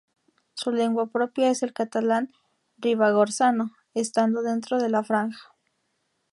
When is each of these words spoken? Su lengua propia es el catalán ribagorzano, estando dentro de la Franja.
Su 0.55 0.71
lengua 0.71 1.05
propia 1.11 1.51
es 1.51 1.61
el 1.61 1.73
catalán 1.73 2.31
ribagorzano, 2.79 3.73
estando 3.93 4.41
dentro 4.41 4.81
de 4.81 4.89
la 4.89 5.03
Franja. 5.03 5.53